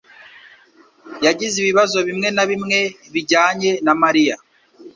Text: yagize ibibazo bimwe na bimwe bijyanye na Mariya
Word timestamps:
yagize 1.25 1.55
ibibazo 1.59 1.97
bimwe 2.07 2.27
na 2.35 2.43
bimwe 2.49 2.79
bijyanye 3.13 3.71
na 3.85 3.93
Mariya 4.01 4.35